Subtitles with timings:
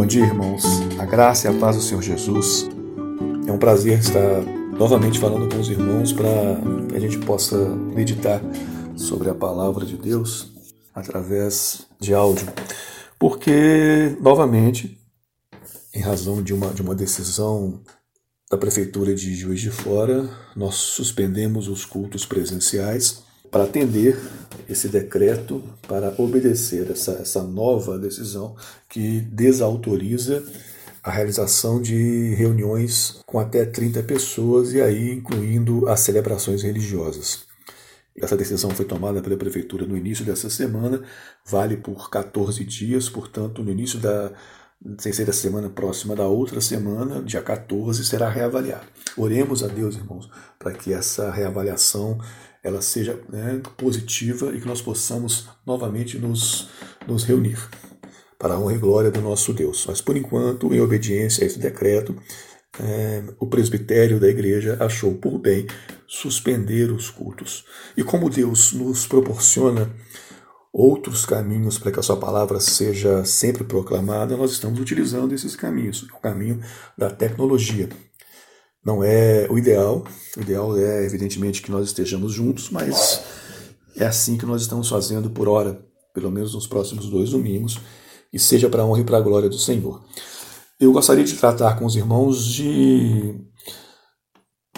[0.00, 0.64] Bom dia, irmãos.
[0.98, 2.66] A graça e a paz do Senhor Jesus.
[3.46, 4.40] É um prazer estar
[4.72, 6.26] novamente falando com os irmãos para
[6.88, 7.58] que a gente possa
[7.94, 8.40] meditar
[8.96, 10.54] sobre a palavra de Deus
[10.94, 12.48] através de áudio.
[13.18, 14.98] Porque, novamente,
[15.94, 17.82] em razão de uma, de uma decisão
[18.50, 24.18] da Prefeitura de Juiz de Fora, nós suspendemos os cultos presenciais para atender
[24.68, 28.54] esse decreto, para obedecer essa, essa nova decisão
[28.88, 30.44] que desautoriza
[31.02, 37.48] a realização de reuniões com até 30 pessoas e aí incluindo as celebrações religiosas.
[38.16, 41.02] Essa decisão foi tomada pela prefeitura no início dessa semana,
[41.44, 44.32] vale por 14 dias, portanto, no início da
[44.98, 48.86] sem ser da semana próxima da outra semana, dia 14, será reavaliado.
[49.16, 52.18] Oremos a Deus, irmãos, para que essa reavaliação
[52.62, 56.68] ela seja né, positiva e que nós possamos novamente nos,
[57.06, 57.58] nos reunir
[58.38, 59.84] para a honra e glória do nosso Deus.
[59.86, 62.16] Mas, por enquanto, em obediência a esse decreto,
[62.78, 65.66] é, o presbitério da igreja achou por bem
[66.06, 67.64] suspender os cultos.
[67.96, 69.90] E como Deus nos proporciona
[70.72, 76.04] outros caminhos para que a sua palavra seja sempre proclamada, nós estamos utilizando esses caminhos,
[76.04, 76.60] o caminho
[76.96, 77.88] da tecnologia.
[78.84, 80.04] Não é o ideal,
[80.36, 83.20] o ideal é evidentemente que nós estejamos juntos, mas
[83.96, 87.78] é assim que nós estamos fazendo por hora, pelo menos nos próximos dois domingos,
[88.32, 90.02] e seja para a honra e para a glória do Senhor.
[90.78, 93.34] Eu gostaria de tratar com os irmãos de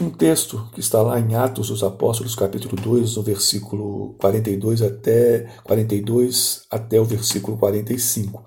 [0.03, 5.47] um texto que está lá em Atos dos Apóstolos, capítulo 2, no versículo 42 até
[5.63, 8.45] 42 até o versículo 45.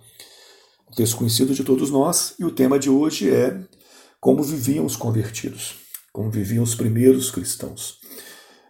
[0.91, 3.57] Um texto conhecido de todos nós, e o tema de hoje é
[4.19, 5.75] como viviam os convertidos,
[6.11, 7.99] como viviam os primeiros cristãos.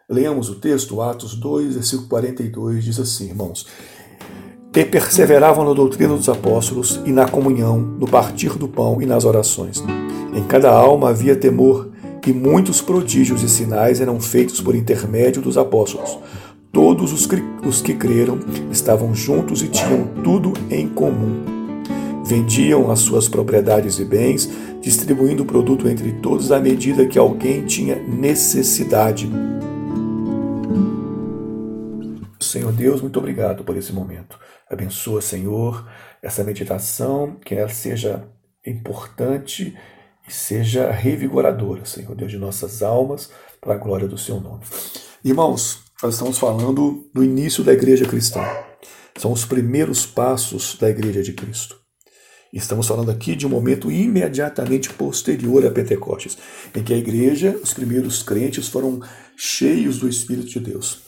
[0.08, 3.66] Leamos o texto, Atos 2, versículo 42, diz assim, irmãos:
[4.72, 9.26] Que perseveravam na doutrina dos apóstolos e na comunhão, no partir do pão e nas
[9.26, 9.84] orações.
[10.36, 11.95] Em cada alma havia temor,
[12.26, 16.18] e muitos prodígios e sinais eram feitos por intermédio dos apóstolos.
[16.72, 17.28] Todos os,
[17.66, 18.40] os que creram
[18.72, 21.56] estavam juntos e tinham tudo em comum
[22.26, 24.50] Vendiam as suas propriedades e bens,
[24.82, 29.30] distribuindo o produto entre todos à medida que alguém tinha necessidade.
[32.42, 34.40] Senhor Deus, muito obrigado por esse momento.
[34.68, 35.88] Abençoa, Senhor,
[36.20, 38.28] essa meditação, que ela seja
[38.66, 39.78] importante
[40.28, 43.30] e seja revigoradora, Senhor Deus, de nossas almas,
[43.62, 44.64] para a glória do Seu nome.
[45.24, 48.42] Irmãos, nós estamos falando do início da igreja cristã.
[49.18, 51.80] São os primeiros passos da igreja de Cristo.
[52.52, 56.38] Estamos falando aqui de um momento imediatamente posterior a Pentecostes,
[56.74, 59.02] em que a igreja, os primeiros crentes, foram
[59.36, 61.02] cheios do Espírito de Deus.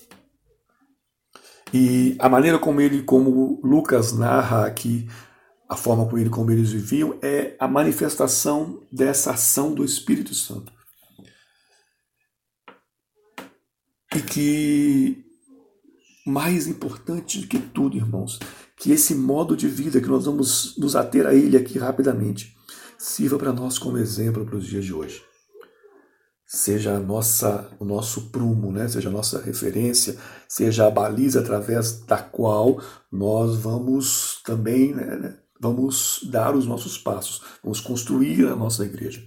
[1.73, 5.07] E a maneira como ele, como Lucas narra aqui,
[5.67, 10.71] a forma como ele, como eles viviam, é a manifestação dessa ação do Espírito Santo.
[14.15, 15.25] E que
[16.25, 18.39] mais importante do que tudo, irmãos,
[18.77, 22.55] que esse modo de vida que nós vamos nos ater a ele aqui rapidamente
[22.97, 25.23] sirva para nós como exemplo para os dias de hoje.
[26.45, 28.87] Seja nossa, o nosso prumo, né?
[28.87, 30.17] seja a nossa referência,
[30.47, 36.97] seja a baliza através da qual nós vamos também né, né vamos dar os nossos
[36.97, 39.21] passos, vamos construir a nossa igreja.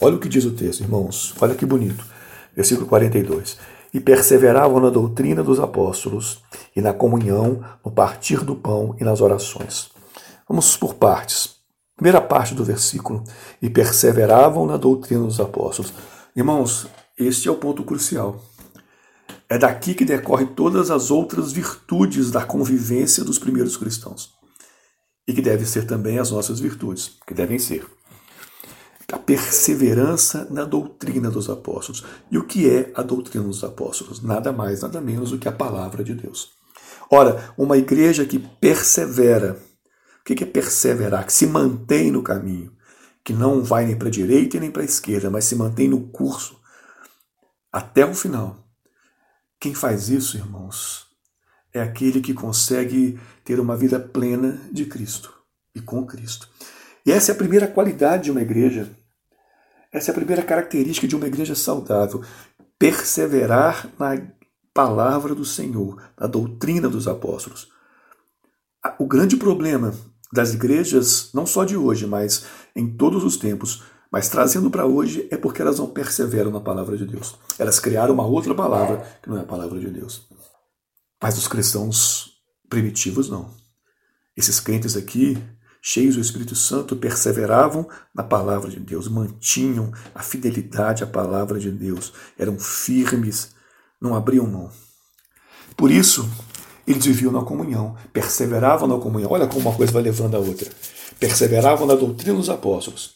[0.00, 2.04] Olha o que diz o texto, irmãos, olha que bonito.
[2.54, 3.58] Versículo 42
[3.92, 6.42] e perseveravam na doutrina dos apóstolos
[6.74, 9.90] e na comunhão, no partir do pão e nas orações.
[10.48, 11.56] Vamos por partes.
[11.96, 13.24] Primeira parte do versículo:
[13.60, 15.92] e perseveravam na doutrina dos apóstolos.
[16.34, 16.86] Irmãos,
[17.18, 18.40] este é o ponto crucial.
[19.48, 24.37] É daqui que decorre todas as outras virtudes da convivência dos primeiros cristãos.
[25.28, 27.86] E que devem ser também as nossas virtudes, que devem ser
[29.12, 32.04] a perseverança na doutrina dos apóstolos.
[32.30, 34.22] E o que é a doutrina dos apóstolos?
[34.22, 36.50] Nada mais, nada menos do que a palavra de Deus.
[37.10, 39.58] Ora, uma igreja que persevera,
[40.20, 41.24] o que é perseverar?
[41.24, 42.70] Que se mantém no caminho,
[43.24, 46.08] que não vai nem para a direita nem para a esquerda, mas se mantém no
[46.08, 46.58] curso
[47.72, 48.62] até o final.
[49.58, 51.07] Quem faz isso, irmãos,
[51.72, 55.32] é aquele que consegue ter uma vida plena de Cristo
[55.74, 56.48] e com Cristo.
[57.04, 58.90] E essa é a primeira qualidade de uma igreja.
[59.92, 62.22] Essa é a primeira característica de uma igreja saudável.
[62.78, 64.20] Perseverar na
[64.74, 67.68] palavra do Senhor, na doutrina dos apóstolos.
[68.98, 69.94] O grande problema
[70.32, 72.44] das igrejas, não só de hoje, mas
[72.76, 76.96] em todos os tempos, mas trazendo para hoje, é porque elas não perseveram na palavra
[76.96, 77.36] de Deus.
[77.58, 80.26] Elas criaram uma outra palavra que não é a palavra de Deus.
[81.20, 82.38] Mas os cristãos
[82.68, 83.54] primitivos não.
[84.36, 85.36] Esses crentes aqui
[85.80, 91.70] cheios do Espírito Santo, perseveravam na palavra de Deus, mantinham a fidelidade à palavra de
[91.70, 93.54] Deus, eram firmes,
[94.00, 94.70] não abriam mão.
[95.76, 96.28] Por isso,
[96.86, 99.30] eles viviam na comunhão, perseveravam na comunhão.
[99.30, 100.70] Olha como uma coisa vai levando a outra.
[101.18, 103.14] Perseveravam na doutrina dos apóstolos.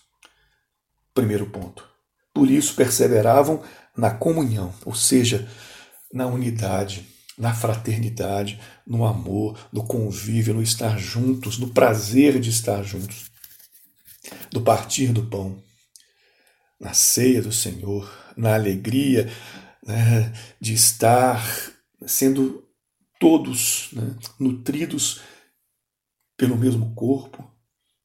[1.15, 1.85] Primeiro ponto.
[2.33, 3.63] Por isso, perseveravam
[3.97, 5.47] na comunhão, ou seja,
[6.13, 7.07] na unidade,
[7.37, 13.31] na fraternidade, no amor, no convívio, no estar juntos, no prazer de estar juntos,
[14.53, 15.63] no partir do pão,
[16.79, 19.31] na ceia do Senhor, na alegria
[19.87, 21.43] né, de estar
[22.07, 22.69] sendo
[23.19, 25.21] todos né, nutridos
[26.37, 27.49] pelo mesmo corpo,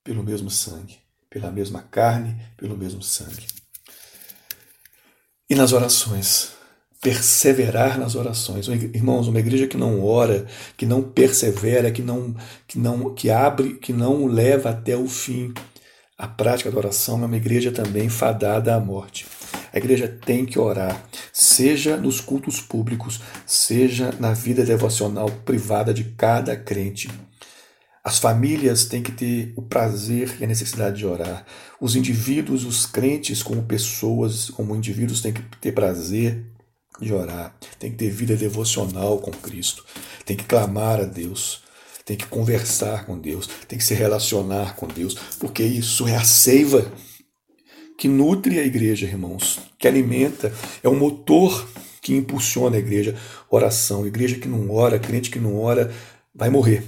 [0.03, 0.99] pelo mesmo sangue,
[1.29, 3.47] pela mesma carne, pelo mesmo sangue.
[5.49, 6.56] E nas orações,
[7.01, 8.67] perseverar nas orações.
[8.67, 10.45] Irmãos, uma igreja que não ora,
[10.75, 12.35] que não persevera, que não
[12.67, 15.53] que não que abre, que não leva até o fim
[16.17, 19.27] a prática da oração, é uma igreja também fadada à morte.
[19.71, 26.03] A igreja tem que orar, seja nos cultos públicos, seja na vida devocional privada de
[26.03, 27.07] cada crente.
[28.03, 31.45] As famílias têm que ter o prazer e a necessidade de orar.
[31.79, 36.43] Os indivíduos, os crentes, como pessoas, como indivíduos, têm que ter prazer
[36.99, 39.85] de orar, tem que ter vida devocional com Cristo,
[40.25, 41.61] tem que clamar a Deus,
[42.05, 46.23] tem que conversar com Deus, tem que se relacionar com Deus, porque isso é a
[46.23, 46.91] seiva
[47.97, 50.53] que nutre a igreja, irmãos, que alimenta,
[50.83, 51.67] é o motor
[52.01, 53.15] que impulsiona a igreja.
[53.49, 55.91] Oração, igreja que não ora, crente que não ora,
[56.33, 56.83] vai morrer.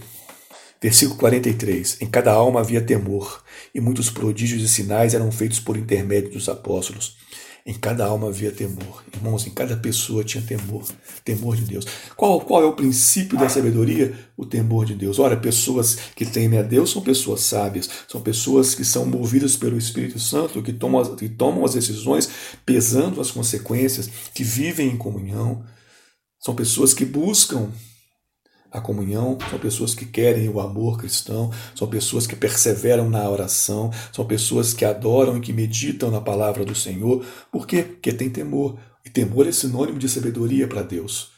[0.82, 3.44] Versículo 43: Em cada alma havia temor,
[3.76, 7.18] e muitos prodígios e sinais eram feitos por intermédio dos apóstolos.
[7.66, 9.04] Em cada alma havia temor.
[9.14, 10.86] Irmãos, em cada pessoa tinha temor.
[11.24, 11.86] Temor de Deus.
[12.16, 14.14] Qual, qual é o princípio da sabedoria?
[14.36, 15.20] O temor de Deus.
[15.20, 17.90] Ora, pessoas que temem a Deus são pessoas sábias.
[18.08, 22.30] São pessoas que são movidas pelo Espírito Santo, que tomam, que tomam as decisões
[22.66, 25.64] pesando as consequências, que vivem em comunhão.
[26.40, 27.70] São pessoas que buscam
[28.72, 33.92] a comunhão, são pessoas que querem o amor cristão, são pessoas que perseveram na oração,
[34.14, 37.26] são pessoas que adoram e que meditam na palavra do Senhor.
[37.52, 37.84] Por quê?
[37.84, 38.78] Porque tem temor.
[39.06, 41.32] E temor é sinônimo de sabedoria para Deus.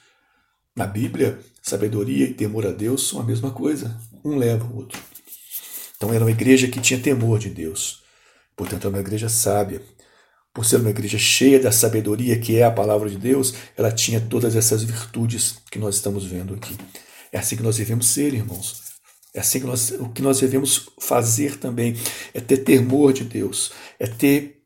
[0.75, 3.97] Na Bíblia, sabedoria e temor a Deus são a mesma coisa.
[4.23, 4.99] Um leva o outro.
[5.95, 8.01] Então era uma igreja que tinha temor de Deus.
[8.55, 9.81] Portanto, era uma igreja sábia.
[10.53, 14.19] Por ser uma igreja cheia da sabedoria que é a palavra de Deus, ela tinha
[14.19, 16.75] todas essas virtudes que nós estamos vendo aqui.
[17.31, 18.91] É assim que nós devemos ser, irmãos.
[19.33, 21.95] É assim que nós, o que nós devemos fazer também
[22.33, 24.61] é ter temor de Deus, é ter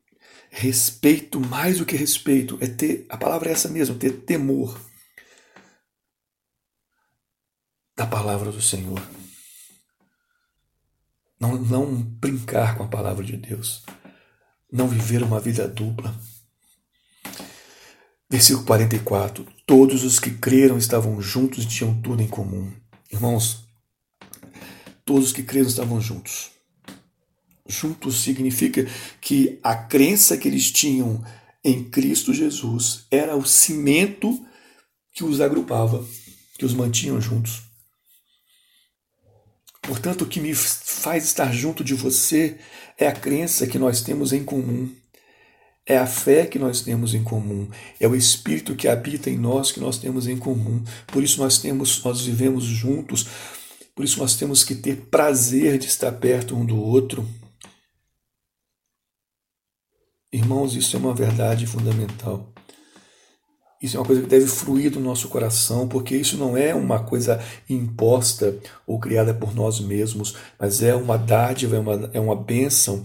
[0.50, 4.80] respeito, mais do que respeito, é ter, a palavra é essa mesmo, ter temor
[7.94, 9.00] da palavra do Senhor.
[11.38, 13.84] Não, não brincar com a palavra de Deus,
[14.72, 16.14] não viver uma vida dupla.
[18.28, 19.46] Versículo 44.
[19.64, 22.72] Todos os que creram estavam juntos e tinham tudo em comum.
[23.12, 23.64] Irmãos,
[25.04, 26.50] todos os que creram estavam juntos.
[27.68, 28.86] Juntos significa
[29.20, 31.24] que a crença que eles tinham
[31.64, 34.44] em Cristo Jesus era o cimento
[35.12, 36.04] que os agrupava,
[36.58, 37.62] que os mantinham juntos.
[39.82, 42.58] Portanto, o que me faz estar junto de você
[42.98, 44.92] é a crença que nós temos em comum.
[45.88, 47.68] É a fé que nós temos em comum,
[48.00, 50.82] é o espírito que habita em nós que nós temos em comum.
[51.06, 53.26] Por isso nós temos, nós vivemos juntos.
[53.94, 57.26] Por isso nós temos que ter prazer de estar perto um do outro.
[60.32, 62.52] Irmãos, isso é uma verdade fundamental.
[63.86, 66.98] Isso é uma coisa que deve fluir do nosso coração, porque isso não é uma
[66.98, 67.40] coisa
[67.70, 73.00] imposta ou criada por nós mesmos, mas é uma dádiva, é uma, é uma bênção,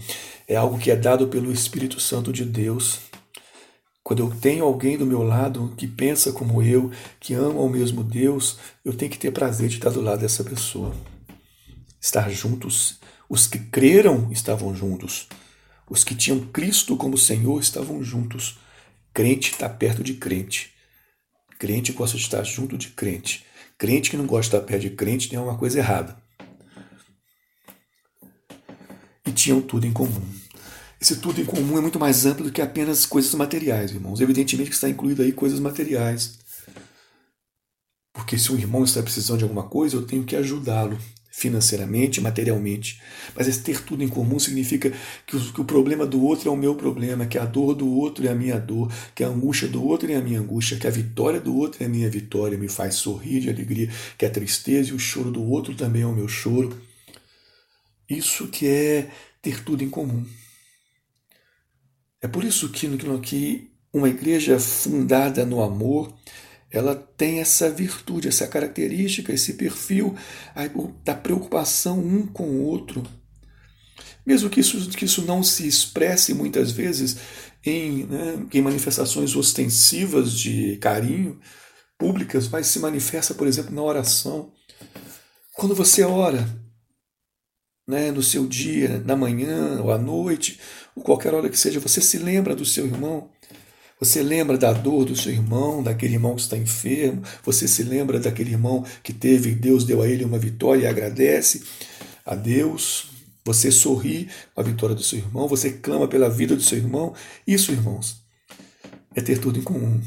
[0.48, 2.98] é algo que é dado pelo Espírito Santo de Deus.
[4.02, 8.02] Quando eu tenho alguém do meu lado que pensa como eu, que ama o mesmo
[8.02, 10.92] Deus, eu tenho que ter prazer de estar do lado dessa pessoa.
[12.00, 12.98] Estar juntos.
[13.28, 15.28] Os que creram estavam juntos.
[15.88, 18.58] Os que tinham Cristo como Senhor estavam juntos.
[19.14, 20.71] Crente está perto de crente.
[21.62, 23.46] Crente gosta de estar junto de crente.
[23.78, 26.20] Crente que não gosta de estar perto de crente tem alguma coisa errada.
[29.24, 30.28] E tinham tudo em comum.
[31.00, 34.20] Esse tudo em comum é muito mais amplo do que apenas coisas materiais, irmãos.
[34.20, 36.40] Evidentemente que está incluído aí coisas materiais.
[38.12, 40.98] Porque se um irmão está precisando de alguma coisa, eu tenho que ajudá-lo
[41.34, 43.00] financeiramente, materialmente.
[43.34, 44.92] Mas ter tudo em comum significa
[45.26, 47.88] que o, que o, problema do outro é o meu problema, que a dor do
[47.90, 50.86] outro é a minha dor, que a angústia do outro é a minha angústia, que
[50.86, 54.30] a vitória do outro é a minha vitória, me faz sorrir de alegria, que a
[54.30, 56.78] tristeza e o choro do outro também é o meu choro.
[58.08, 59.10] Isso que é
[59.40, 60.26] ter tudo em comum.
[62.20, 62.86] É por isso que,
[63.22, 66.14] que uma igreja fundada no amor,
[66.72, 70.16] ela tem essa virtude, essa característica, esse perfil
[71.04, 73.02] da preocupação um com o outro.
[74.24, 77.16] Mesmo que isso, que isso não se expresse muitas vezes
[77.64, 81.38] em, né, em manifestações ostensivas de carinho
[81.98, 84.52] públicas, mas se manifesta, por exemplo, na oração.
[85.54, 86.48] Quando você ora,
[87.86, 90.58] né, no seu dia, na manhã ou à noite,
[90.96, 93.30] ou qualquer hora que seja, você se lembra do seu irmão,
[94.02, 98.18] você lembra da dor do seu irmão, daquele irmão que está enfermo, você se lembra
[98.18, 101.62] daquele irmão que teve, Deus deu a ele uma vitória e agradece
[102.26, 103.12] a Deus,
[103.44, 107.14] você sorri com a vitória do seu irmão, você clama pela vida do seu irmão.
[107.46, 108.20] Isso, irmãos,
[109.14, 110.02] é ter tudo em comum.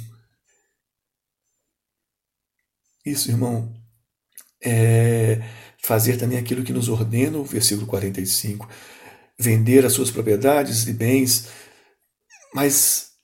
[3.05, 3.73] Isso, irmão,
[4.61, 5.41] é
[5.81, 8.67] fazer também aquilo que nos ordena o versículo 45,
[9.39, 11.47] vender as suas propriedades e bens,
[12.53, 13.14] mas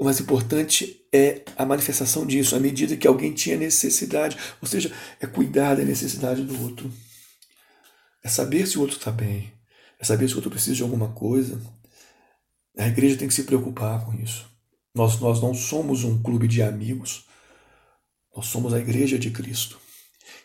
[0.00, 4.92] o mais importante é a manifestação disso, à medida que alguém tinha necessidade, ou seja,
[5.20, 6.92] é cuidar da necessidade do outro,
[8.22, 9.52] é saber se o outro está bem,
[9.98, 11.60] é saber se o outro precisa de alguma coisa.
[12.76, 14.46] A igreja tem que se preocupar com isso.
[14.94, 17.24] Nós, nós não somos um clube de amigos,
[18.34, 19.80] nós somos a igreja de Cristo.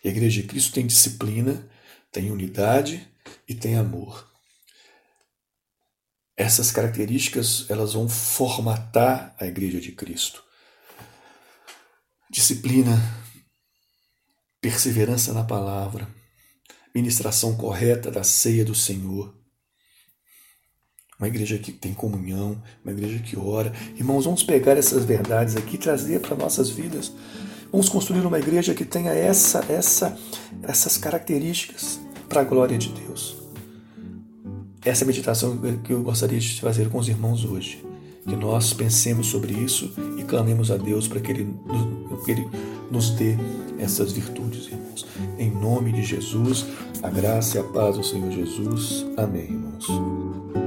[0.03, 1.69] E a igreja de Cristo tem disciplina,
[2.09, 3.05] tem unidade
[3.47, 4.30] e tem amor.
[6.41, 10.43] Essas características elas vão formatar a igreja de Cristo.
[12.31, 12.99] Disciplina,
[14.59, 16.07] perseverança na palavra,
[16.95, 19.31] ministração correta da ceia do Senhor.
[21.19, 23.71] Uma igreja que tem comunhão, uma igreja que ora.
[23.95, 27.13] Irmãos, vamos pegar essas verdades aqui e trazer para nossas vidas.
[27.71, 30.17] Vamos construir uma igreja que tenha essa, essa,
[30.63, 33.40] essas características para a glória de Deus
[34.83, 37.83] essa meditação que eu gostaria de fazer com os irmãos hoje.
[38.27, 41.55] Que nós pensemos sobre isso e clamemos a Deus para que Ele,
[42.23, 42.47] que Ele
[42.91, 43.35] nos dê
[43.79, 45.05] essas virtudes, irmãos.
[45.39, 46.65] Em nome de Jesus,
[47.01, 49.05] a graça e a paz do Senhor Jesus.
[49.17, 50.60] Amém, irmãos.